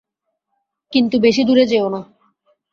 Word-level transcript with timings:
কিন্তু 0.93 1.15
বেশি 1.19 1.41
দূরে 1.43 1.63
যেওনা। 1.65 2.01